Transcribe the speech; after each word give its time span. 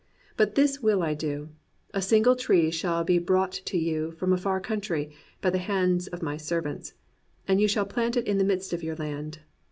But 0.35 0.55
this 0.55 0.81
will 0.81 1.03
I 1.03 1.13
do: 1.13 1.49
a 1.93 2.01
single 2.01 2.35
tree 2.35 2.71
shall 2.71 3.03
be 3.03 3.19
brought 3.19 3.51
to 3.51 3.77
you 3.77 4.13
from 4.13 4.33
a 4.33 4.37
far 4.39 4.59
country 4.59 5.11
by 5.41 5.51
the 5.51 5.59
hands 5.59 6.07
of 6.07 6.23
my 6.23 6.37
servants, 6.37 6.95
and 7.47 7.61
you 7.61 7.67
shall 7.67 7.85
plant 7.85 8.17
it 8.17 8.25
in 8.25 8.39
the 8.39 8.43
midst 8.43 8.73
of 8.73 8.81
your 8.81 8.95
land. 8.95 9.41